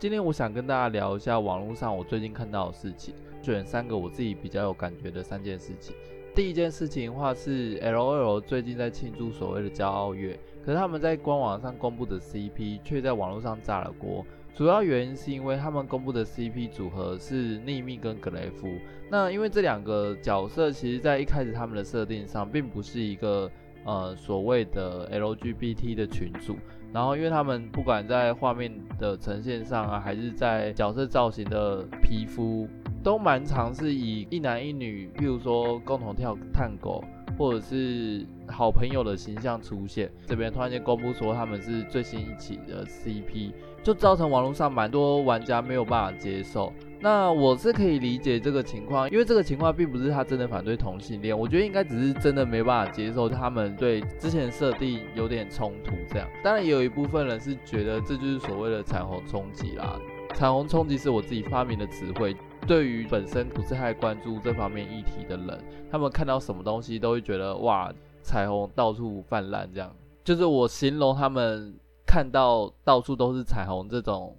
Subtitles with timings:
[0.00, 3.14] 今天我想跟大家聊一下网络上我最近看到的事情，
[3.52, 5.94] 选三个我自己比较有感觉的三件事情。
[6.34, 14.24] 第一件事情的话是 LOL 最近在庆祝所谓的骄傲月，可是他们在官网上公布的 CP 却在网络上炸了锅。
[14.54, 18.68] 主要原因是因为他们公布的 CP 组合是匿密跟格雷夫。
[19.10, 23.50] 那因为这两个角色其实在一开始他们的设定上并不是一个
[23.84, 26.56] 呃所谓的 LGBT 的群组。
[26.90, 32.66] 然后，因为他们不管在画面的呈现上啊，还是在角色造型的皮肤，
[33.08, 37.02] 都蛮常是以一男一女，譬如说共同跳探狗，
[37.38, 40.10] 或者是好朋友的形象出现。
[40.26, 46.70] 这边突然间公布说他们是最新一起的 CP，就造成网络上蛮多玩家没有办法接受。
[47.00, 56.28] 那我是可以理解这个情况，因为这个情况并不是他真的反对同性恋，我觉得应该只是真的没办法接受他们对之前设定有点冲突这样。
[56.44, 59.98] 当然也有一部分人是觉得这就是所谓的彩虹冲击啦。
[60.34, 62.36] 彩虹冲击是我自己发明的词汇，
[62.68, 67.90] 对于本身不是太关注这方面议题的人，他们看到什么东西都会觉得哇，
[68.22, 69.90] 彩虹到处泛滥这样，
[70.22, 71.74] 就是我形容他们
[72.06, 74.36] 看到到处都是彩虹这种。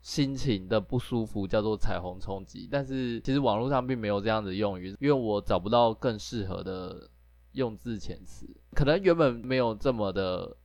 [0.00, 7.10] 心情的不舒服叫做彩虹冲击，但是其实网络上并没有这样的用语，因为我找不到更适合的
[7.52, 8.48] 用字遣词。
[8.74, 10.56] 可能原本没有这么的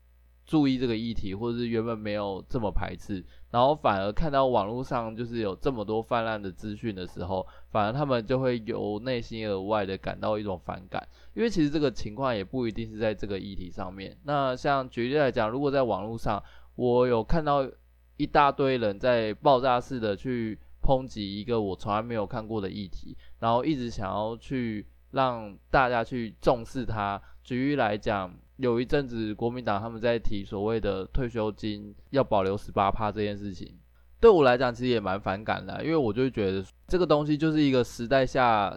[0.46, 14.18] 注意这个议题，或者是原本没有这么排斥，然后反而看到网络上就是有这么多泛滥的资讯的时候，反而他们就会由内心而外的感到一种反感，因为其实这个情况也不一定是在这个议题上面。
[14.24, 16.44] 那像举例来讲，如果在网络上，
[16.76, 17.70] 我有看到。
[18.16, 27.20] 一大堆人在爆炸式的去抨击一个我从来没有看过的议题，然后一直想要去让大家去重视它。
[27.44, 28.32] 举例来讲，
[28.64, 33.78] 有一阵子国民党他们在提所谓的退休金要保留十八趴这件事情，
[34.20, 38.76] 对我来讲其实也蛮反感的，因为我就觉得这个东西就是一个时代下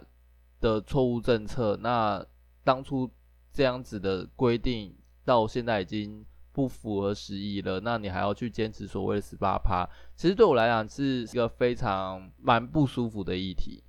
[0.59, 1.75] 的错误政策。
[1.81, 2.23] 那
[2.63, 3.09] 当初
[3.51, 4.93] 这样子的规定
[5.25, 6.23] 到现在已经。
[6.57, 13.83] 不符合时宜了，那你还要去坚持所谓的十八趴，其实对我来讲是一个非常蛮不舒服的议题，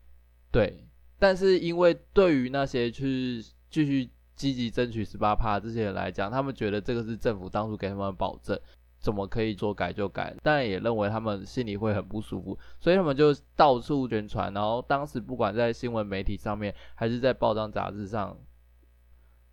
[0.53, 0.87] 对。
[1.19, 8.59] 但是因为对于那些去继续积极争取十八趴这些人来讲，他们觉得这个是政府当初给他们保证，
[8.99, 10.35] 怎么可以说改就改？
[10.43, 14.55] 但也认为他们心里会很不舒服，所以他们就到处宣传。
[14.55, 18.37] 然后当时不管在新闻媒体上面，还是在报章杂志上。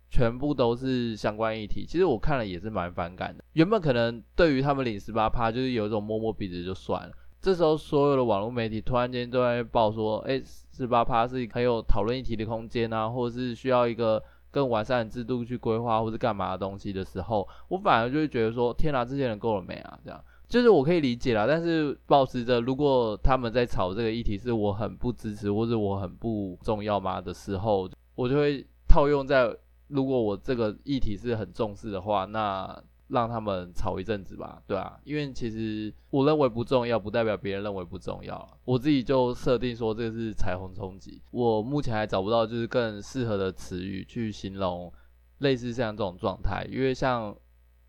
[0.08, 3.42] 全部都是相关议题，其实我看了也是蛮反感的。
[3.54, 7.12] 原本可能对于他们领十八趴，就是有一种摸摸鼻子就算了。
[7.42, 10.40] 这时候所有的网络媒体突然间都在报说，哎，
[10.72, 14.22] 十八趴是很有讨论议题的空间啊，或者是需要一个
[14.56, 19.98] 更完善的制度去规划，或是干嘛的东西的时候，我反而就会觉得说，天哪，这些人够了没啊？
[20.02, 20.18] 这样
[20.48, 29.54] 就是我可以理解啦，但是保持着如果他们在吵这个议题是我很不支持，或者我很不重要吗的时候，我就会套用在。
[29.88, 32.76] 如果我这个议题是很重视的话，那
[33.08, 38.58] 让他们吵一阵子吧，对啊，因为其实我认为不重要，不代表别人认为不重要。
[38.64, 44.92] 我自己就设定说这个是彩虹冲击，我目前还找不到就是更适合的词语去形容
[45.38, 46.66] 类似像这种状态。
[46.68, 47.32] 因为像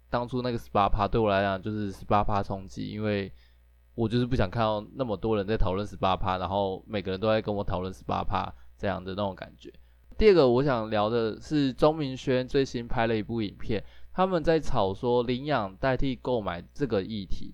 [0.09, 3.31] 当初那个十八趴对我来讲就是十八趴冲击，因为
[3.95, 9.73] 我就是不想看到那么多人在讨论十八趴，然后每个人都在跟我讨论十八趴这样的那种感觉。
[10.15, 13.83] 第二个我想聊的是钟明轩最新拍了一部影片，
[14.17, 17.53] 他们在吵说领养代替购买这个议题。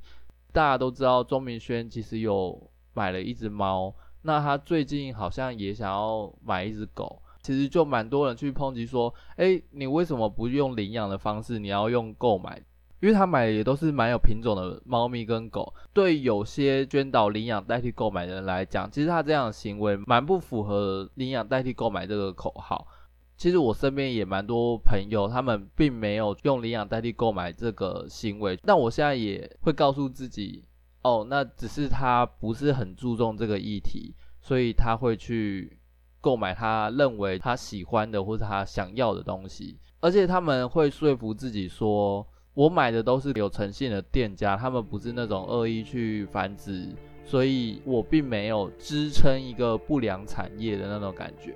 [0.54, 2.58] 大家都知道钟明轩其实有
[2.94, 12.64] 买了一只猫，那他最近好像也想要买一只狗，其实就蛮多人去抨击说，诶，你为什么不用领养的方式，你要用购买？
[13.02, 22.88] 因为他买的也都是蛮有品种的猫咪跟狗，对有些捐导领养代替购买的人来讲，其实他这样的行为蛮不符合领养代替购买这个口号。
[23.36, 30.64] 其实我身边也蛮多朋友，他们并没有用领养代替购买这个行为，但我现在也会告诉自己，
[31.02, 35.80] 哦，那只是他不是很注重这个议题，所以他会去
[36.22, 42.26] 购买他认为他喜欢的或者他想要的东西，而且他们会说服自己说。
[42.56, 46.88] 我买的都是有诚信的店家，他们不是那种恶意去繁殖
[47.26, 51.56] 所以我并没有支撑一个不良产业的那种感觉。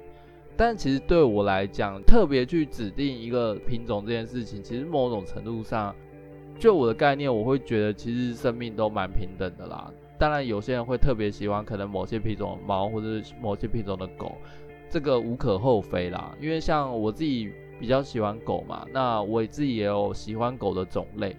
[0.57, 5.95] 但其实对我来讲，特别去指定一个品种这件事情，其实某种程度上，
[6.59, 9.91] 就我的概念，我会觉得其实生命都蛮平等的啦。
[10.17, 14.35] 当然，有些人会特别喜欢可能某些品种的猫，或者是某些品种的狗，
[14.89, 16.35] 这个无可厚非啦。
[16.41, 21.35] 因为像我自己比较喜欢狗嘛，那我自己也有喜欢狗的种类，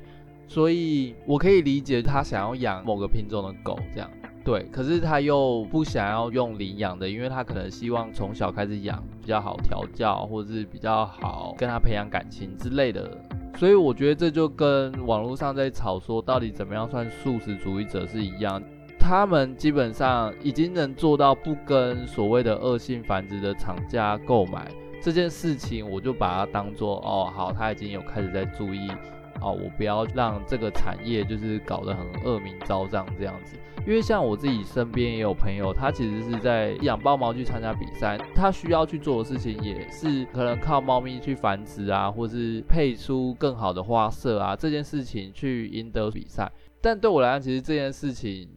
[0.46, 4.08] 所以我可以理解他想要养某个品种的狗这样。
[4.48, 13.10] 对，可是他又不想要用领养的，因为他可能希望从小开始养比较好调教，或者是比较好跟他培养感情之类的。
[13.58, 18.58] 所以我觉得这就跟网络上在吵说到底怎么样算素食主义者是一样，
[18.98, 24.72] 他们基本上已经能做到不跟所谓的恶性繁殖的厂家购买
[25.02, 28.90] 这件事情，我就把它当做哦好，他已经有开始在注意。
[29.40, 33.56] 哦，我不要让这个产业就是搞得很恶名昭彰这样子，
[33.86, 46.50] 因为像我自己身边也有朋友，他其实是在养豹猫去参加比赛，他需要去做的事情也是可能靠猫咪去繁殖啊，或是配出更好的花色啊，这件事情去赢得比赛。
[46.80, 48.48] 但对我来讲，其实这件事情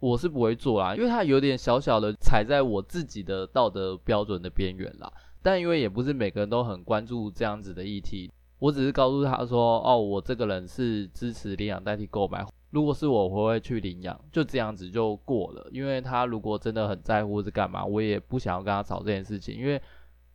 [0.00, 5.12] 我是不会做啦，因为它有点小小的踩在我自己的道德标准的边缘啦。
[5.44, 8.30] 但因为也不是每个人都很关注这样子的议题。
[8.62, 12.46] 我只是告诉他说：“哦，我这个人是支持领养代替购买。
[12.70, 15.66] 如果是我，我会去领养，就这样子就过了。
[15.72, 19.56] 因为他如果真的很在乎是干嘛，我也不想要跟他吵这件事情。
[19.56, 19.82] 因为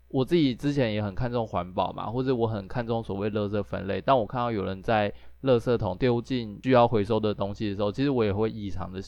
[0.09, 4.01] 我自己之前也很看重环保嘛，或者我很看重所谓垃圾分类。
[4.01, 5.09] 当我看到有人在
[5.43, 9.01] 垃圾桶丢进需要回收的东西的时候，其实我也会异常的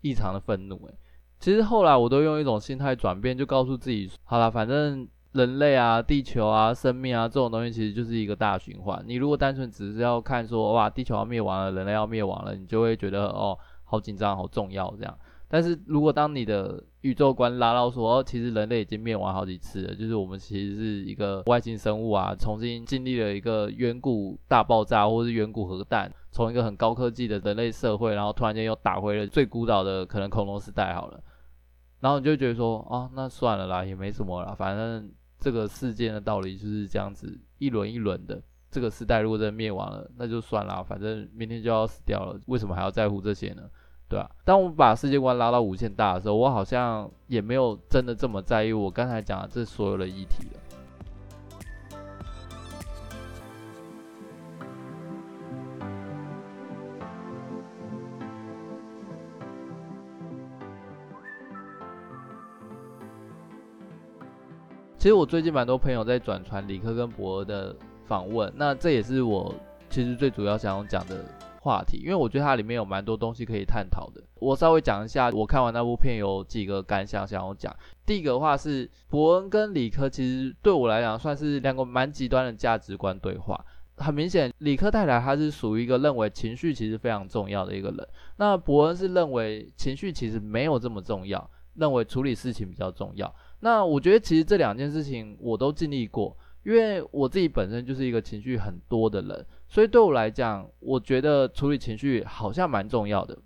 [0.00, 0.76] 异常的愤怒。
[0.86, 0.94] 诶，
[1.40, 9.00] 其实后来我都用一种心态转变，就告诉自己：好了，反正。”人类啊，地球啊，生命啊，这种东西其实就是一个大循环。
[9.06, 15.18] 你如果单纯只是要看说，哇，地球要灭亡了，人类要灭亡了，你就会觉得哦，好紧张，好重要这样。
[15.46, 31.20] 但是如果当你的宇宙观拉到说，哦，其实人类已经灭亡好几次了，就是我们其实是一个外星生物啊，重新经历了一个远古大爆炸，或是远古核弹，从一个很高科技的人类社会，然后突然间又打回了最古老的可能恐龙时代好了，
[32.00, 35.08] 然后你就觉得说，哦，那算了啦，也没什么啦，反正。
[35.40, 38.40] 这个世界的道理就是这样子，一轮一轮的。
[38.70, 43.62] 这个时代如果真的灭亡了，那就算了，反正明天就要死掉了，为什么还要在乎这些呢？
[44.08, 44.30] 对吧？
[44.44, 50.60] 当我把世界观拉到无限大的时候，我好像也没有真的这么在意我刚才讲的这所有的议题了。
[65.00, 67.74] 其实我最近蛮多朋友在转传理科跟博尔的
[68.04, 69.54] 访问，那这也是我
[69.88, 71.24] 其实最主要想要讲的
[71.62, 74.22] 话题，因为我觉得它里面有蛮多东西可以探讨的。
[74.34, 77.74] 我稍微讲一下，我看完那部片有几个感想想要讲。
[78.04, 83.58] 第一个的话是博恩跟理科，其实对我来讲算是两个蛮极端的价值观对话。
[83.96, 88.06] 很明显，理科太太她是属于一个认为情绪其实非常重要的一个人，
[88.36, 93.34] 那博恩是认为情绪其实没有这么重要，认为处理事情比较重要。
[93.60, 103.38] 那我觉得其实这两件事情我都经历过，因为我自己本身就是一个情绪很多的人，所以对我来讲，我觉得处理情绪好像蛮重要的。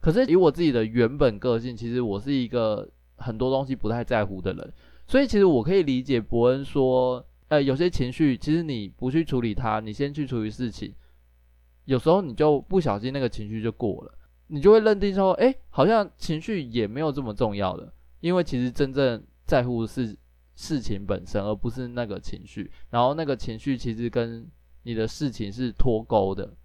[0.00, 4.72] 可是以我自己的原本个性，其实我是一个很多东西不太在乎的人，
[5.06, 10.92] 所以其实我可以理解伯恩说，呃，有些情绪其实你不去处理它，你先去处理事情，
[11.86, 14.12] 有时候你就不小心那个情绪就过了，
[14.48, 17.90] 你就会认定说，诶，好像情绪也没有这么重要了，
[18.20, 20.16] 因为其实真正在乎是
[20.54, 22.70] 事情本身，而不是那个情绪。
[22.90, 24.46] 然后那个情绪其实跟
[24.82, 26.56] 你的事情是脱钩的。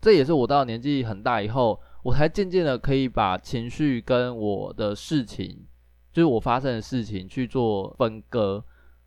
[0.00, 5.66] 这也是我到年纪很大以后，我才渐渐的可以把情绪跟我的事情，
[6.12, 8.64] 就是我发生的事情去做分割。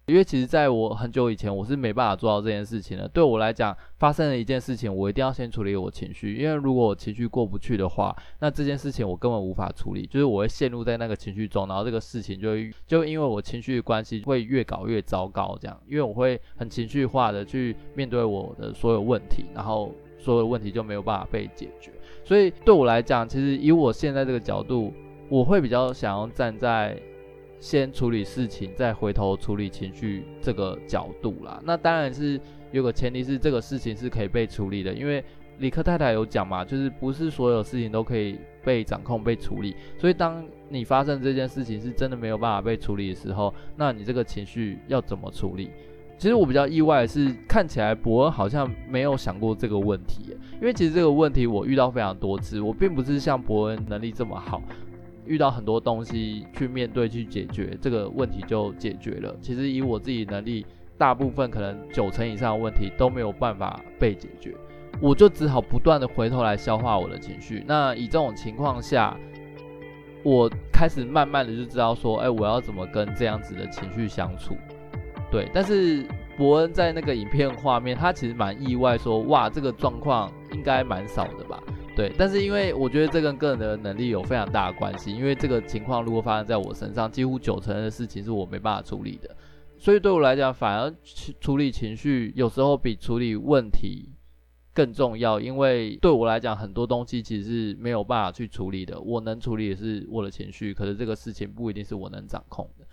[0.09, 3.07] 因为其实，在我很久以前，我是没办法做到这件事情的。
[3.07, 15.57] 对我来讲，发生了一件事情，我一定要先处理我情绪，因为如果我情绪过不去的话，那这件事情我根本无法处理，就是我会陷入在那个情绪中，然后这个事情就会就因为我情绪关系，会越搞越糟糕。
[15.61, 21.91] 这样，因为我会很情绪化的去面对我的所有问题，然后所有问题就没有办法被解决。
[22.23, 24.91] 所以对我来讲，其实以我现在这个角度，
[25.29, 26.99] 我会比较想要站在。
[27.59, 31.61] 先处理事情，再回头处理情绪，这个角度啦。
[31.63, 32.39] 那当然是
[32.71, 35.23] 有个前提是这个事情是可以被处理的，因为
[35.57, 39.75] 李克太太有讲嘛，就是不是所有事情都可以被掌控、被处理。
[39.97, 45.69] 所以当你发生这件事情是真的没有办法被处理的时候，那你这个情绪要怎么处理？
[46.17, 54.61] 其实我比较意外的是，看起来伯恩好像没有想过这个问题，因为其实这个问题我遇到非常多次，我并不是像伯恩能力这么好。
[55.29, 59.35] 遇到很多东西去面对去解决，这个问题就解决了。
[59.39, 60.65] 其实以我自己能力，
[60.97, 64.55] 大部分可能九成以上的问题都没有办法被解决，
[64.99, 67.63] 我就只好不断的回头来消化我的情绪。
[67.67, 69.15] 那以这种情况下，
[70.23, 74.57] 我开始慢慢的就知道说，哎，我要怎么跟这样子的情绪相处。
[75.31, 76.03] 对，但是
[76.35, 81.61] 伯恩在那个影片画面，他其实蛮意外说，哇，这个状况应该蛮少的吧。
[81.99, 89.35] 对，但是因为我觉得这跟个人的能力有非常大的关系，因为这个情况如果发生在我身上，几乎九成的事情是我没办法处理的，
[89.77, 90.95] 所以对我来讲，反而
[91.41, 94.07] 处理情绪有时候比处理问题
[94.73, 102.85] 更重要，因为对我来讲，很多东西其实是没有办法去处理的，我能处理的是我的情绪，可是这个事情不一定是我能掌控的。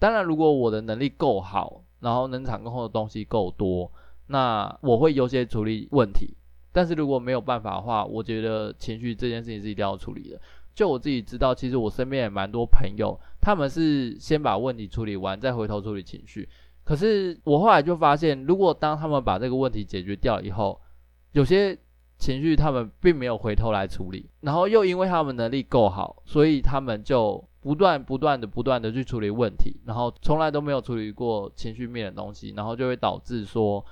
[0.00, 3.92] 当然，如果我的能力够好，然后能掌控的东西够多，
[4.26, 6.34] 那我会优先处理问题。
[6.78, 10.40] 但是如果没有办法的话，我觉得情绪这件事情是一定要处理的。
[10.72, 16.48] 就我自己知道，其实我身边也蛮多朋友，他们是先把问题处理完，再回头处理情绪。
[16.84, 20.80] 可是我后来就发现，如果当他们把这个问题解决掉以后，
[21.32, 21.76] 有些
[22.16, 33.84] 情绪他们并没有回头来处理，然后又因为他们能力够好，所以他们就不断不断的不断的去处理问题，然后从来都没有处理过情绪面的东西，然后就会导致说，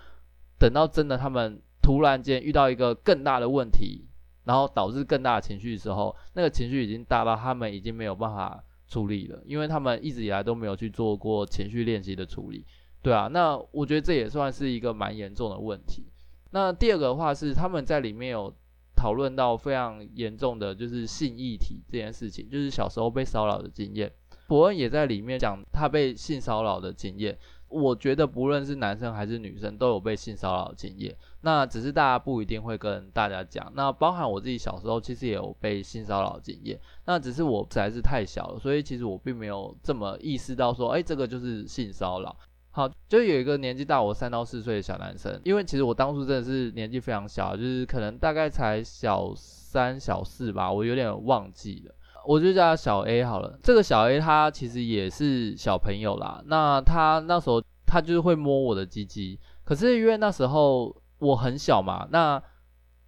[0.57, 1.61] 等到真的他们。
[1.87, 4.05] 突然间遇到一个更大的问题，
[4.43, 12.67] 然后导致更大的情绪的时候，那个情绪已经大到他们已经没有办法处理了，因为他们一直以来都没有去做过情绪练习的处理，
[13.03, 16.05] 对啊，那我觉得这也算是一个蛮严重的问题。
[16.51, 18.53] 那第二个的话是他们在里面有
[18.97, 24.11] 讨论到非常严重的就是性议题这件事情，就是小时候被骚扰的经验。
[24.49, 27.39] 伯恩也在里面讲他被性骚扰的经验。
[27.69, 33.73] 我觉得不论是男生还是女生都有被性骚扰的经验，那只是大家不一定会跟大家讲。
[33.75, 42.37] 那包含我自己小时候其实也有被性骚扰经验，那只是我实在是太小了，所以其实我并没有这么意识到说，哎，这个就是性骚扰。
[42.71, 51.95] 好，就有一个年纪大我三到四岁的小男生，因为其实我当初真的是年纪非常小，就是可能大概才小三、小四吧，我有点忘记了。
[52.27, 53.59] 我就叫他小 A 好了。
[53.63, 56.43] 这个小 A 他其实也是小朋友啦。
[56.47, 62.43] 那他那时候他就是会摸我的鸡鸡，可是因为那时候我很小嘛，那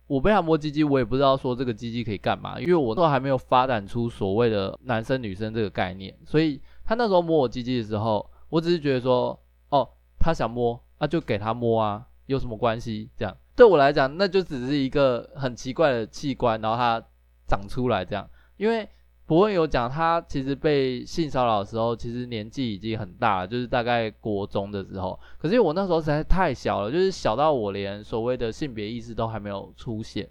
[0.07, 9.39] 我被他摸鸡鸡，我也不知道说这个鸡鸡可以干嘛，因为我那时候还没有发展出所谓的男生女生这个概念，所以他那时候摸我鸡鸡的时候，我只是觉得说，
[9.71, 9.87] 哦，
[10.19, 13.11] 他想摸，那就给他摸啊，有什么关系？
[13.17, 17.03] 这样对我来讲，那就只是一个很奇怪的器官，然后它
[17.49, 18.89] 长出来这样，因为。
[19.29, 25.21] 博恩有讲，他其实被性骚扰的时候，其实年纪已经很大了，就是大概国中的时候。
[25.39, 30.27] 可是我那时候实在太小了，就是小到我连所谓的性别意识都还没有出现。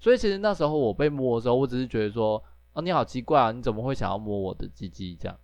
[0.00, 5.36] 所以其实那时候我被摸的时候，我只是觉得说，哦，你好奇怪啊，你怎么会想要摸我的鸡鸡这样？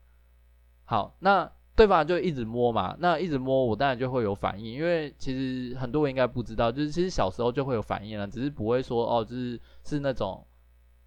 [0.86, 10.42] 好，那对方就一直摸嘛，那一直摸我当然就会有反应，因为其实很多人应该不知道，就是其实小时候就会有反应了，只是不会说哦，就是是那种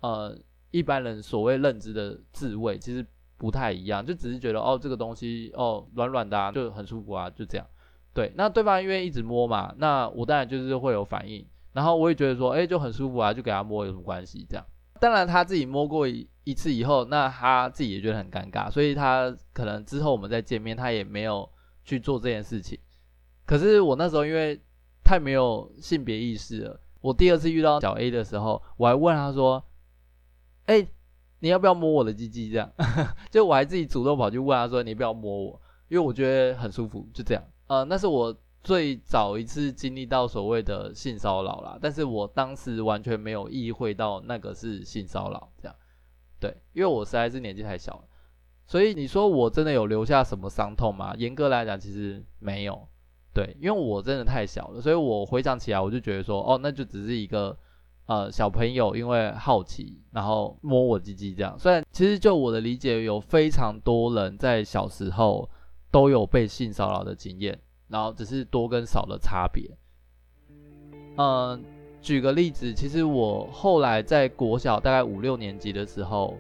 [0.02, 0.38] 呃。
[0.78, 3.04] 一般人所谓认知的自慰其实
[3.36, 7.66] 不太一样，就只是觉得哦，这个东西哦软软的啊，就很舒服啊，就这样。
[8.14, 11.44] 对，那对方因为一直摸嘛，那我当然就是会有反应，
[11.74, 14.46] 然后我也觉得说，哎，就很舒服啊，就给他摸有什么关系？
[14.50, 14.66] 这样。
[15.00, 21.48] 当然他自己摸过一一次以后，那他自己也觉得很尴尬，所以他可能之后我们再见面，他也没有
[21.84, 22.80] 去做这件事情。
[23.46, 24.60] 可是我那时候因为
[25.04, 29.64] 太没有性别意识了，我第二次遇到小 A 的时候，我还问他说。
[30.68, 30.86] 哎、
[31.40, 32.52] 你要不要摸我的鸡鸡？
[32.52, 32.72] 这样，
[33.32, 41.80] 就我还自己主动跑去问他说：“你不要摸我，因为我觉得很舒服。”就这样，呃，那是我最早一次经历到所谓的性骚扰啦。
[41.82, 45.76] 但是我当时完全没有意会到那个是性骚扰，这样，
[46.40, 48.04] 对，因为我实在是年纪太小了。
[48.66, 51.16] 所以你说我真的有留下什么伤痛吗？
[51.18, 52.88] 严格来讲，其实没有。
[53.34, 57.58] 对，因为我真的太小了，所以我回想起来，我就觉得说，哦，那就只是一个。
[58.08, 61.60] 呃，小朋友因为好奇，然后摸我鸡鸡这样。
[61.60, 65.50] 虽然其实就我的理解，有非常多人在小时候
[65.92, 67.60] 都有被性骚扰的经验，
[67.90, 69.70] 然后只是多跟少的差别。
[71.18, 71.60] 嗯、呃，
[72.02, 76.34] 举个例子，其实我后来在国小大概五六年级的时候，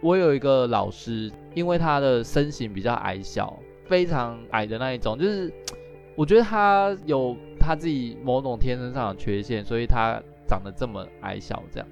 [0.00, 5.52] 我有一个老师，因为他的身形比较矮小，非常矮的那一种，就是
[6.16, 10.18] 我觉得他有他自己某种天生上的缺陷，所以他。
[10.50, 11.88] 长得这么矮小，这样，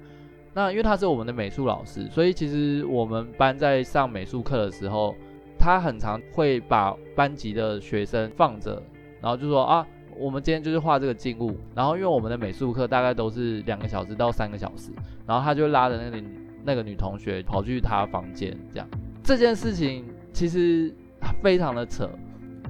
[0.53, 5.15] 那因为他是我们的美术老师，所以其实我们班在上美术课的时候，
[5.57, 8.83] 他很常会把班级的学生放着，
[9.21, 9.87] 然后就说啊，
[10.17, 14.91] 我们今天就是画这个静物，然后因为我们的美术课大概都是两个小时到三个小时，
[15.25, 16.27] 然后他就拉着那个
[16.65, 18.87] 那个女同学跑去他房间，这样。
[19.23, 20.93] 这件事情其实
[21.41, 22.09] 非常的扯，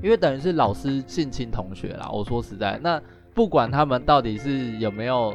[0.03, 2.10] 因为等于是老师性侵同学啦。
[2.12, 3.01] 我说实在，那
[3.34, 5.34] 不管他们到底是有没有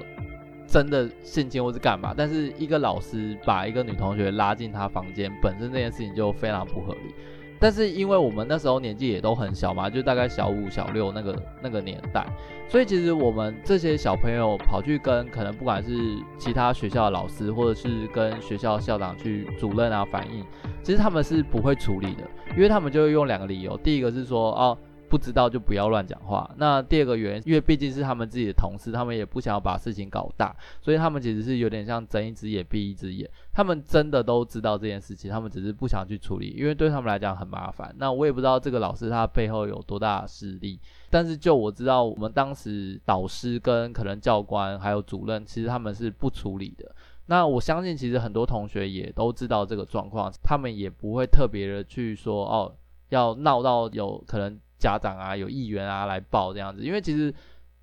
[0.75, 7.15] 真的性侵或是干嘛，但是一个老师把一个女同学拉进他房间，本身这件事情就非常不合理。
[7.61, 12.27] 但是因为我们那时候年纪也都很小嘛，就大概小五、小六那个那个年代，
[12.69, 20.45] 所以其实我们这些小朋友跑去跟可能不管是其他学校的老师，或者是跟学校校长去主任啊反映，
[20.83, 22.25] 其实他们是不会处理的，
[22.57, 24.77] 因为他们就会用两个理由，第一个是说哦。
[25.15, 26.51] 不知道就不要乱讲话。
[26.57, 30.53] 那第二个原因，因为毕竟是他们自己的同事，他们也不想要把事情搞大，
[30.83, 33.31] 所以他们其实是有点像睁一只眼闭一只眼。
[33.53, 37.95] 他们真的都知道这件事情，他们只是不想去处理，因为对他们来讲很麻烦。
[37.97, 40.81] 那我也不知道这个老师他背后有多大的势力，
[41.11, 46.93] 但是就我知道，我们当时导师跟可能教官还有主任，其实他们是不处理的。
[47.27, 52.75] 那我相信，其实很多同学也都知道这个状况，他们也不会特别的去说哦，
[53.11, 54.59] 要闹到有可能。
[54.85, 57.35] 家长啊，有议员啊来报这样子，因为其实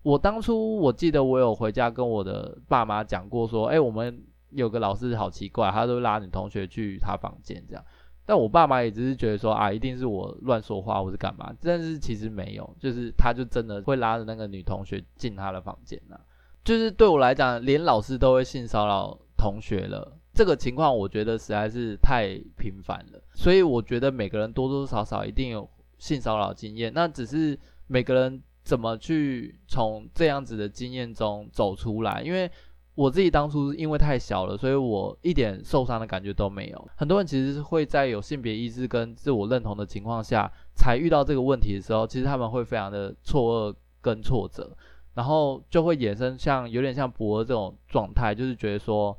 [0.04, 7.84] 我当初我记得我有回家跟我的爸妈讲过，说，哎，我们有个老师好奇怪，他都拉女同学去他房间这样，
[8.24, 16.20] 但我爸妈也只是觉得说，啊，一定是我乱说话或是干嘛，但是其实没有，就是他就真的会拉着那个女同学进他的房间呐，
[16.64, 25.68] 就是对我来讲，连老师都会性骚扰同学了，这个情况我觉得实在是太频繁了，所以我觉得每个人多多少少一定有。
[26.02, 27.56] 性骚扰经验，那只是
[27.86, 32.24] 每个人怎么去从这样子的经验中走出来。
[32.24, 32.50] 因为
[32.96, 36.88] 我自己当初因为太小了，所以我一点受伤的感觉都没有。
[36.96, 44.76] 很多人其实会在有性别意识跟自我认同的情况下，才遇到这个问题的时候，其实他们会非常的错愕跟挫折，
[45.14, 49.16] 然后就会衍生像有点像博这种状态，就是觉得说，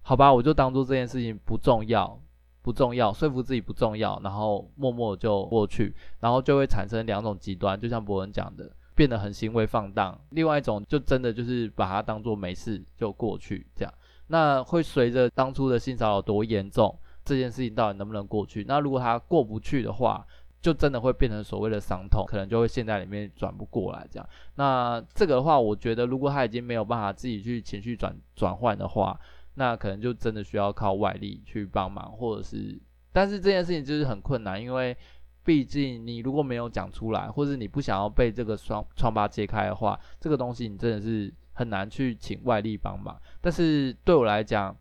[0.00, 2.18] 好吧，我就当做这件事情不重要。
[2.62, 13.92] 不重要，说服自己不重要，然后默默就过去，然后就会产生两种极端，就像博文讲的，变得很行为放荡；另外一种就真的就是把它当做没事就过去，这样。
[14.28, 18.64] 那会随着当初的性骚扰多严重，这件事情到底能不能过去？
[18.66, 20.24] 那如果他过不去的话，
[20.60, 24.28] 就真的会变成所谓的伤痛，可能就会陷在里面转不过来，这样。
[24.54, 29.18] 那这个的话，我觉得如果他已经没有办法自己去情绪转转换的话，
[29.54, 32.80] 那可能就真的需要靠外力去帮忙，或者是，
[33.12, 34.96] 但是这件事情就是很困难，因为
[35.44, 43.20] 毕竟你如果没有讲出来，或者你不想要被这个疮疮疤揭开的话，这个东西你真的是很难去请外力帮忙。
[43.40, 44.76] 但是对我来讲，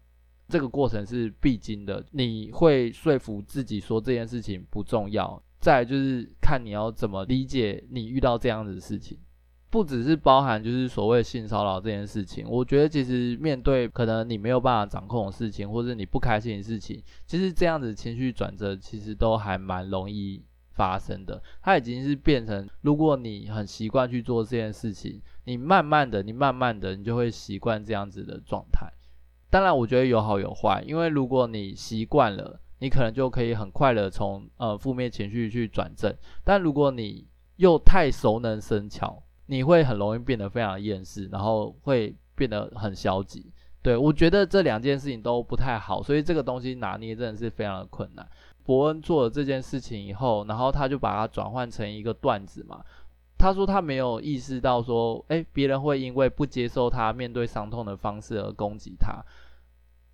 [0.47, 9.17] 这个过程是必经的，你会说服自己说这件事情不重要，再就是看你要怎么理解你遇到这样子的事情。
[9.71, 21.41] 不只是包含就是所谓性骚扰这件事情，我觉得其实面对可能你没有办法掌控的事情，或者你不开心的事情，其实这样子情绪转折其实都还蛮容易发生的。
[21.61, 28.91] 它已经是变成，如果你很习惯去做这件事情，你慢慢的，你慢慢的，你就会习惯这样子的状态。
[29.49, 36.13] 当然，我觉得有好有坏，因为如果你习惯了，你可能就可以很快的从呃负面情绪去转正。
[36.43, 43.51] 但如果你又太熟能生巧，你会很容易变得非常厌世，然后会变得很消极。
[43.81, 48.25] 对，我觉得这两件事情都不太好，所以这个东西拿捏真的是非常的困难。
[48.63, 52.81] 伯恩做了这件事情以后，然后他就把它转换成一个段子嘛。
[53.37, 59.21] 他说他没有意识到说，诶，别人会因为不接受他面对伤痛的方式而攻击他。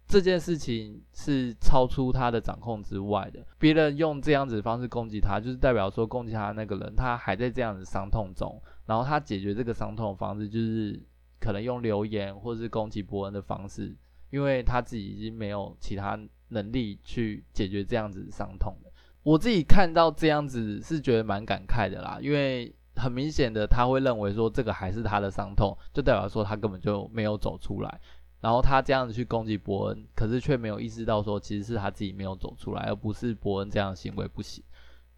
[0.08, 3.46] 这件事情是超出他的掌控之外的。
[3.60, 8.60] 别人用这样子的方式攻击他，就是代表说攻击他那个人，他还在这样子伤痛中。
[8.88, 11.00] 然后他解决这个伤痛的方式，就是
[11.40, 13.96] 可能用留言或是攻击伯恩的方式，
[14.32, 18.92] 因为他自己已经没有其他能力去解决这样子伤痛了。
[19.24, 28.02] 我自己看到这样子是觉得蛮感慨的啦，因为很明显的他会认为说这个还是他的伤痛，就代表说他根本就没有走出来。
[28.40, 34.64] 然后他这样子去攻击伯恩，可是却没有意识到说其实是他自己没有走出来，而不是伯恩这样行为不行。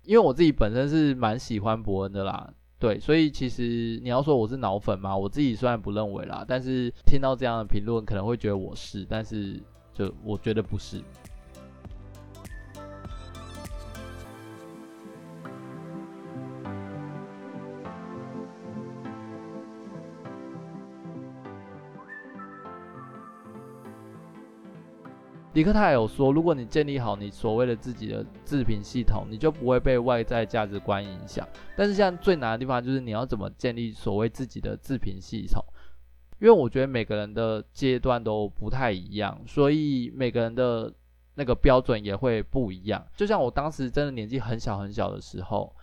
[0.05, 2.51] 因为我自己本身是蛮喜欢伯恩的啦。
[2.79, 9.61] 对，所以其实你要说我是脑粉嘛，我自己虽然不认为啦，但是听到这样的评论可能会觉得我是，但是
[9.93, 11.01] 就我觉得不是。
[25.59, 31.45] 迪克泰有说，如果你建立好你所谓的自己的自评系统，你就不会被外在价值观影响。
[31.75, 35.61] 但是，现在最难的地方就是你要怎么建立所谓自己的自评系统。
[36.39, 40.93] 因为我觉得每个人的阶段都不太一样，所以每个人的
[41.35, 43.05] 那个标准也会不一样。
[43.17, 45.75] 就像我当时真的年纪很小很小的时候，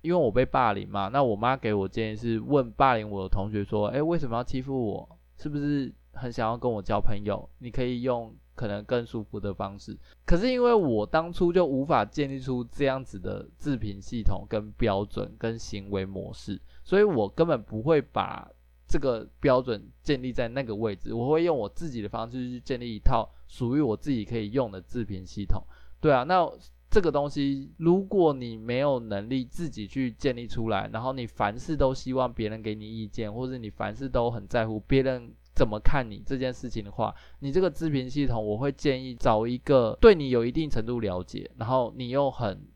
[0.00, 5.18] 因为我被霸凌嘛，那我妈给我建议是问霸凌我的同学说：“诶，为什么要欺负我？
[5.38, 7.50] 是不是很想要跟我交朋友？
[7.58, 18.48] 你可以用。”可能更舒服的方式，可是因为我当初就无法建立出这样子的自评系统、跟标准、跟行为模式，所以我根本不会把
[18.86, 21.12] 这个标准建立在那个位置。
[21.12, 25.62] 我会用我自己的方式去建立一套属于我自己可以用的自评系统。
[26.00, 26.48] 对啊，那
[26.90, 35.32] 这个东西，如果你没有能力自己去建立出来，然后你凡事都希望别人给你意见，或者你凡事都很在乎别人。
[35.54, 42.66] 怎么看你这件事情的话，你这个咨评系统，我会建议找一个对你有一定程度了解，然后你又很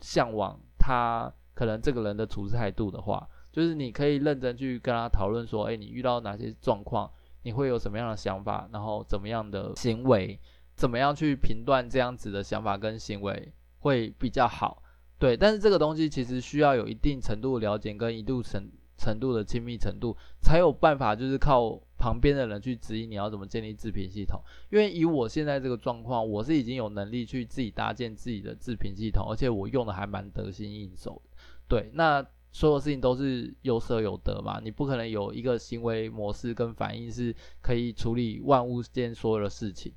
[0.00, 7.10] 向往他可能这个人的处事态度的话，就是你可以认真去跟他讨论说，诶，你遇到哪些状况，
[7.42, 10.38] 你会有什么样的想法，然后怎么样的行为，
[10.76, 14.80] 怎么样去评断这样子的想法跟行为会比较好。
[15.18, 21.80] 对，但是这个东西其实需要有一定程度了解跟一度程程度的亲密程度，才有办法就是靠。
[22.00, 31.36] 旁边的人去指引你要怎么建立自评系统，因为以我现在这个状况，我是已经有能力去自己搭建自己的自评系统，而且我用的还蛮得心应手的。
[31.68, 39.92] 对，那所有事情都是有舍有得嘛，你不可能有一个行为模式跟反应是可以处理万物间所有的事情。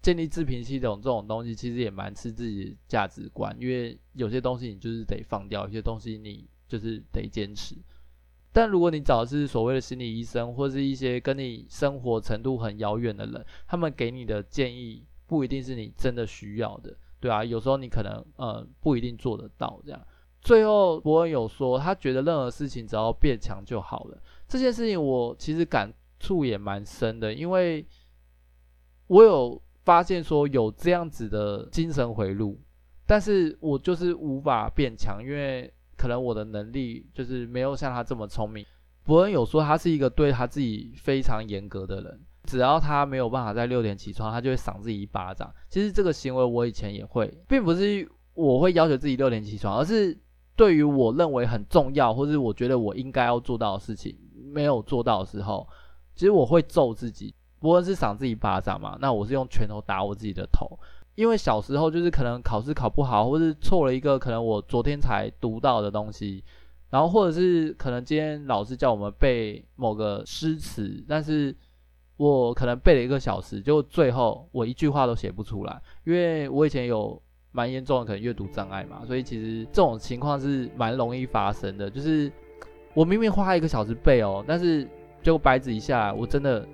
[0.00, 7.74] 建立自评系统这种东西，其实也蛮吃自己的价值观，因为有些东西你就是得放掉，有些东西你就是得坚持。
[8.56, 20.00] 但如果你找的是所谓的心理医生，或是一些跟你生活程度很遥远的人，他们给你的建议不一定是你真的需要的，对啊，有时候你可能呃不一定做得到这样。
[20.40, 24.18] 最后博恩有说，他觉得任何事情只要变强就好了。
[24.48, 27.86] 这件事情我其实感触也蛮深的，因为
[29.08, 32.58] 我有发现说有这样子的精神回路，
[33.04, 35.70] 但是我就是无法变强，因为。
[35.96, 38.64] 可能我的能力就是没有像他这么聪明。
[39.04, 45.52] 伯恩有说他是一个对他自己非常严格的人，只要他没有办法在六点起床，他就会赏自己一巴掌。
[45.68, 50.18] 其实这个行为我以前也会，并不是我会要求自己六点起床，而是
[50.56, 54.16] 对于我认为很重要，或是我觉得我应该要做到的事情
[54.52, 55.66] 没有做到的时候，
[56.14, 57.34] 其实我会揍自己。
[57.58, 60.78] 伯恩是赏自己一巴掌嘛，那我是用拳头打我自己的头。
[61.16, 66.44] 因为小时候就是可能考试考不好，或是错了一个可能我昨天才读到的东西，
[66.90, 71.56] 然后或者是可能今天老师叫我们背某个诗词，但是
[72.18, 82.30] 我可能背了一个小时，就最后我一句话都写不出来，因为我以前有蛮严重的可能阅读障碍嘛，所以其实这种情况是蛮容易发生的，就是
[82.92, 84.84] 我明明花一个小时背哦，但是
[85.22, 86.68] 结果白纸一下来，我真的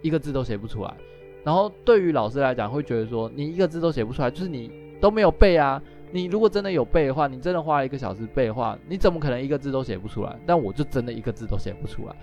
[0.00, 0.96] 一个字都写不出来。
[1.42, 5.82] 然后对于老师来讲，会觉得说你一个字都写不出来，就是你都没有背啊。
[6.12, 10.38] 你如果真的有背的话，你真的花了一个小时背的话，你怎么可能一个字都写不出来？
[10.44, 12.14] 但我就真的一个字都写不出来，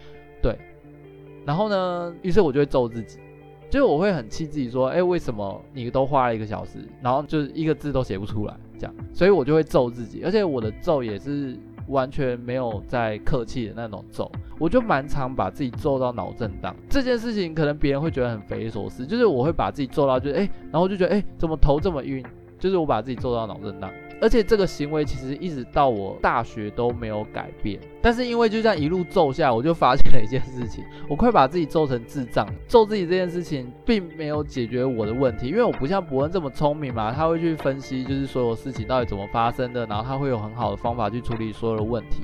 [0.41, 0.57] 对。
[1.45, 3.19] 然后呢，于是我就会揍自己，
[3.69, 11.57] 就是我会很气自己说，哎，为什么你都花了一个小时，然后就是一个字都写不出来，这样，所以我就会揍自己，而且我的揍也是。
[11.87, 16.75] 完全没有在客气的那种揍，我就蛮常把自己揍到脑震荡。
[16.89, 22.23] 这件事情可能别人会觉得很匪夷所思，就是我会把自己揍到就，就、欸、哎，然后就觉得哎、怎么头这么晕？
[22.59, 23.89] 就是我把自己揍到脑震荡。
[24.19, 32.47] 而且这个行为其实一直到我大学都没有改变，但是因为就这样一路揍下来，我就发现了一件事情，我快把自己揍成智障。
[32.67, 42.23] 揍自己这件事情并没有解决我的问题，因为我不像伯恩这么聪明嘛，他会去分析就是所有事情到底怎么发生的，然后他会有很好的方法去处理所有的问题。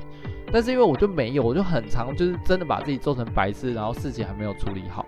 [0.52, 5.04] 但是因为我就没有，我就很常就是真的把自己揍成白痴，然后事情还没有处理好。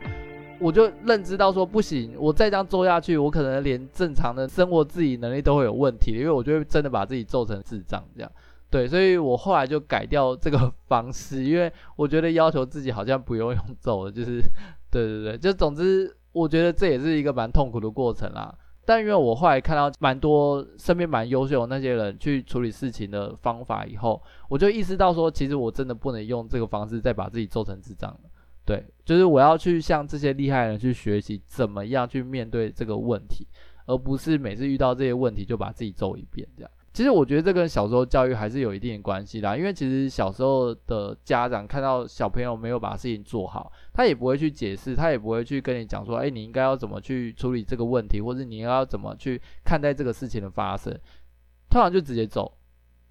[0.59, 8.31] 我就认知到说不行，我再这样做下去，我可能连正常的生活自理能力都会有问题，因为我就会真的把自己揍成智障这样。
[8.69, 14.41] 对，所以我后来就改掉这个方式，因为我觉得要求自己好像不用用揍的，就是
[14.91, 18.53] 对对对，就总之我觉得这也是一个蛮痛苦的过程啦。
[18.85, 28.21] 但因为我后来看到蛮多身边蛮优秀的那些人去处理事情的方法以后，我就意识到说，其实我真的不能用这个方式再把自己揍成智障了。
[28.67, 33.47] 对，就是我要去向这些厉害人去学习，怎么样去面对这个问题，
[33.87, 36.71] 而不是每次遇到这些问题就把自己揍一遍这样。
[36.93, 50.93] 其实我觉得这跟小时候教育还是有一定的关系啦，因为其实小时候的家长看到小朋友没有把事情做好，他也不会去解释，他也不会去跟你讲说，哎，你应该要怎么去处理这个问题，或者你应该要怎么去看待这个事情的发生，
[51.69, 52.51] 通常就直接揍。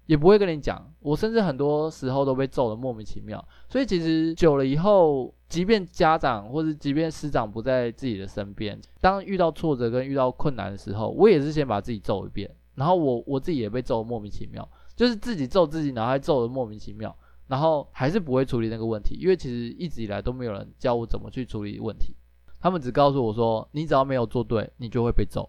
[0.06, 0.90] 也不会跟你讲。
[1.00, 3.46] 我甚至很多时候都被揍得莫名其妙。
[3.68, 17.14] 所以其实久了以后，即便家长或者即便师长不在自己的身边，当遇到挫折跟遇到困难的时候，我也是先把自己揍一遍，然后我我自己也被揍得莫名其妙，就是自己揍自己，然后还揍得莫名其妙。
[17.48, 22.12] 然后还是不会处理那个问题，因为其实一直以来都没有人教我怎么去处理问题。
[22.58, 25.48] 他们只告诉我说，你只要没有做对，你就会被揍。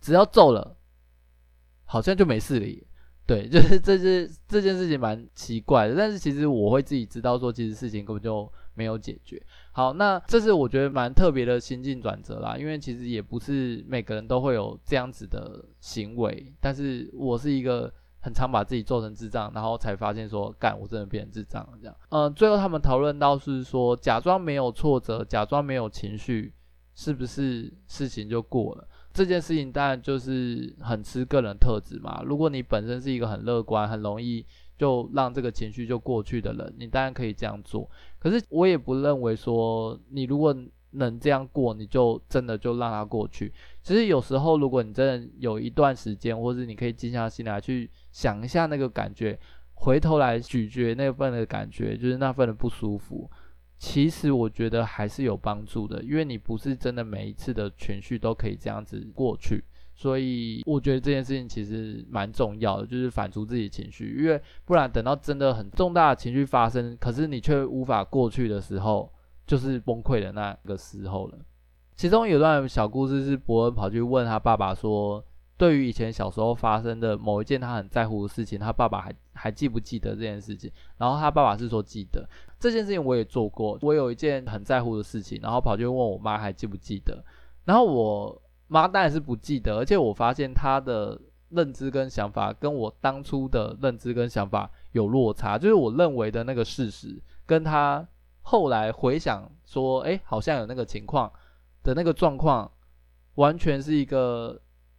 [0.00, 0.76] 只要揍了，
[1.84, 2.66] 好像就没事了。
[3.28, 5.94] 对， 就是这件这件事情蛮奇怪的。
[5.94, 9.40] 但是其实我会自己知道说，其实事情根本就没有解决。
[9.70, 12.56] 好，那这是我觉得蛮特别的心境转折啦。
[12.56, 17.92] 因为其实也不是每个人都会有这样子的行为，但是我是一个。
[18.20, 21.96] 很常把自己做成智障，然后才发现说，干，我真的变成智障了这样。
[22.08, 26.52] 嗯，最后他们讨论到是说，假装没有挫折，假装没有情绪，
[26.96, 28.88] 是不是事情就过了？
[29.18, 32.22] 这件事情当然就是很吃个人特质嘛。
[32.24, 37.90] 如果你本身是一个很乐观、很容易就让这个情绪就过去的人，你当然可以这样做。
[38.20, 40.56] 可是我也不认为说，你如果
[40.92, 43.52] 能这样过，你就真的就让它过去。
[43.82, 49.36] 其实有时候，如果你真的有一段时间，或是你可以静下心来去想一下那个感觉，
[49.74, 53.28] 回头来咀嚼那份的感觉，就是那份的不舒服。
[53.78, 59.64] 其实我觉得还是有帮助的，因为你不是真的每一次的情绪都可以这样子过去。
[59.94, 69.12] 所以我觉得这件事情其实蛮重要的，就是反刍自己情绪，因为不然等到真的很重大的情绪发生，可是你却无法过去的时候。
[69.48, 71.38] 就是崩溃的那个时候了。
[71.96, 75.24] 其中有段小故事是伯恩跑去问他爸爸说，
[75.58, 80.72] 对于以前小时候发生的某一件他很在乎的事情，他爸爸还还记不记得这件事情？
[80.96, 82.26] 然后他爸爸是说记得。
[82.58, 87.22] 这件事情我也做过，我有一件很在乎的事情，然后跑去问我妈还记不记得？
[87.64, 98.08] 然后我妈当然是不记得，而且我发现她的认知跟想法跟我当初的认知跟想法有落差，就是我认为的那个事实跟她。
[98.50, 101.30] 后来回想说，哎，好像有那个情况
[101.82, 102.72] 的那个状况，
[103.34, 104.58] 完全是一个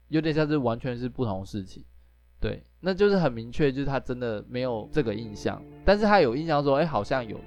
[0.10, 1.84] 有点像是完全是不同事情，
[2.40, 7.40] 对，那就是很明确，就是他真的没有这个印象，但是他有印象说，哎，好像有，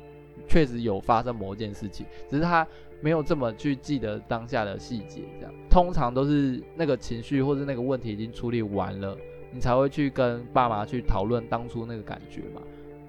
[0.49, 2.67] 确实有发生某件事情，只是他
[3.01, 9.17] 没有这么去记得当下的细节，这样，通常都是那个情绪或者那个问题已经处理完了，
[9.53, 12.63] 你才会去跟爸妈去讨论当初那个感觉嘛。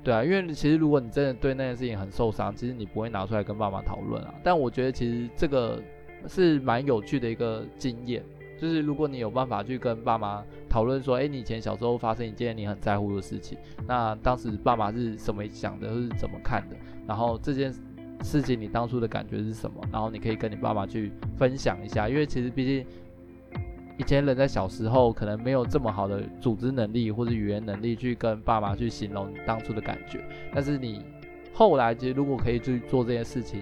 [0.04, 4.34] 对啊，因为其实如果你真的对那件事情很受伤，其实你不会拿出来跟爸妈讨论啊。
[4.44, 5.82] 但我觉得其实这个
[6.28, 8.22] 是蛮有趣的一个经验，
[8.64, 17.74] 就是如果你有办法去跟爸妈讨论说，哎，你以前小时候发生一件你很在乎的事情，那当时爸妈是怎么想的，或是怎么看的，然后这件
[18.22, 22.86] 事情你当初的感觉是什么，然后你可以跟你爸妈去分享一下，因为其实毕竟。
[23.96, 30.20] 以前人在小时候可能没有这么好的组织能力或者语言能力去跟爸妈去形容当初的感觉，
[30.52, 31.06] 但是你
[31.54, 33.62] 后来其实如果可以去做这件事情，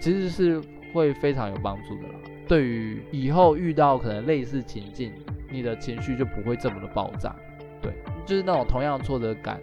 [0.00, 0.60] 其实是
[0.92, 2.14] 会非常有帮助的啦。
[2.48, 5.12] 对于以后遇到可能类似情境，
[5.50, 7.36] 你的情绪就不会这么的爆炸，
[7.82, 7.92] 对，
[8.26, 9.60] 就是那种同样的挫折感，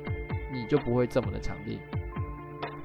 [0.53, 1.77] 你就不会这么的强烈。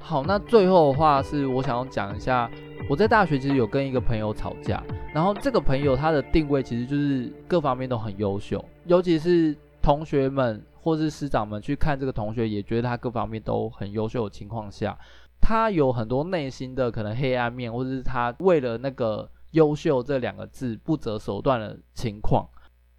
[0.01, 2.51] 好，那最后的话是我想要讲一下。
[2.89, 4.83] 我在大学其实有跟一个朋友吵架，
[5.15, 14.99] 然后这个朋友他的定位其实就是各方面都很优秀，尤其是同学们或是师长们去看这个同学，也觉得他各方面都很优秀的情况下，
[15.41, 22.49] 他有很多内心的可能黑暗面，或者是他为了那个优秀这两个字不择手段的情况。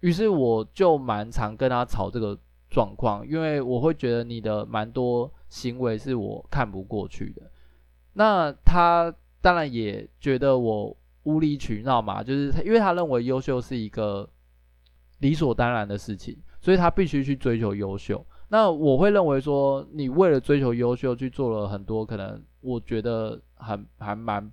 [0.00, 2.38] 于是我就蛮常跟他吵这个
[2.70, 7.42] 状况，因为我会觉得你的蛮多行为是我看不过去的。
[8.12, 9.14] 那他。
[9.44, 14.30] 当然也觉得我无理取闹嘛，就是，因为他认为优秀是一个
[15.18, 18.24] 理所当然的事情，所以他必须去追求优秀。
[18.50, 24.48] 那我会认为说，你为了追求优秀去做了很多可能我觉得很还蛮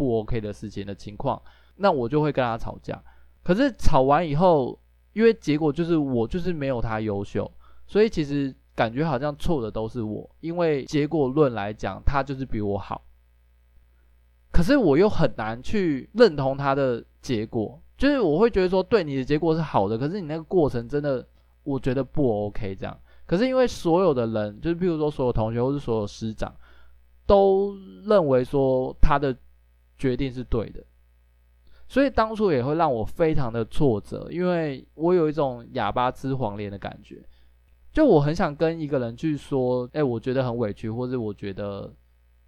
[0.00, 1.38] 不 OK 的事情的情况，
[1.76, 2.98] 那我就会跟他吵架。
[3.42, 4.80] 可是吵完以后，
[5.12, 7.52] 因为结果就是我就是没有他优秀，
[7.86, 13.02] 所以其实感觉好像错的都是我，因为结果论来讲，他就是比我好。
[14.50, 21.26] 可是我又很难去认同他的结果，就是我会觉得说，对你的结果是好的，可是你那个过程真的
[21.62, 22.98] 我觉得不 OK 这样。
[23.26, 26.50] 可是因为所有的人，就是譬如说所有同学或是所有师长，
[27.26, 29.36] 都认为说他的
[30.00, 30.82] 决定是对的，
[31.86, 37.22] 所以当初也会让我非常的挫折，因为我有一种哑巴吃黄连的感觉，
[37.92, 41.92] 就我很想跟一个人去说，哎，我觉得很委屈，或者我觉得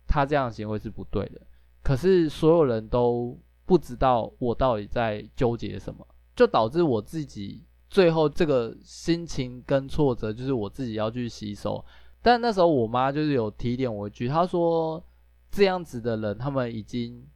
[0.08, 1.42] 他这样的行为是不对的。
[1.82, 11.84] 可是所有人都不知道我到底在纠结什么，就导致我自己最后这个心情跟挫折就是我自己要去吸收。
[12.22, 15.04] 但那时候我妈就是有提点我一句，她说
[15.50, 17.26] 这样子的人他们已经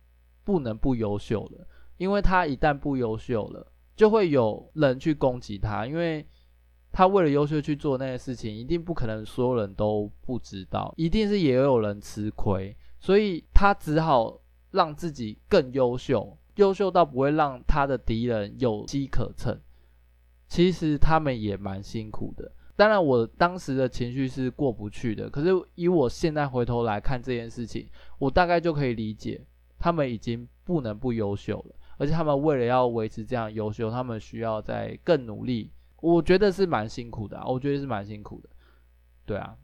[0.46, 6.24] 不能不优秀了，因为他一旦不优秀了，就会有人去攻击他，因为
[6.92, 19.60] 他为了优秀去做那些事情，一定不可能所有人都不知道，一定是也有人吃亏，所以他只好让自己更优秀，优秀到不会让他的敌人有机可乘。
[20.46, 27.88] 其实他们也蛮辛苦的，当然我当时的情绪是过不去的，可是以我现在回头来看这件事情，
[28.20, 29.44] 我大概就可以理解，
[29.78, 38.48] 他们已经不能不优秀了，而且他们为了要维持这样优秀，他们需要再更努力，我觉得是蛮辛苦的啊，我觉得是蛮辛苦的，
[39.24, 39.56] 对啊，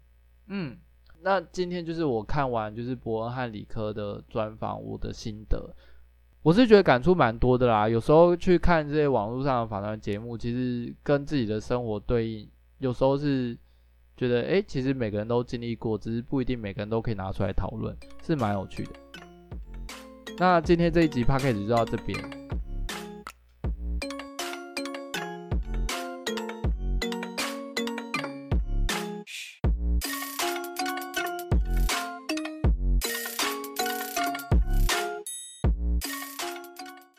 [0.46, 0.76] 嗯，
[1.22, 5.74] 那今天就是我看完就是伯恩和理科的专访，我的心得。
[6.42, 13.56] 我是觉得感触蛮多的啦，有时候去看这些网络上的访谈节目，其实跟自己的生活对应，有时候是
[14.16, 18.90] 觉得，诶，其实每个人都经历过，只是不一定每个人都可以拿出来讨论，是蛮有趣的。
[20.38, 22.41] 那今天这一集 Podcast 就到这边。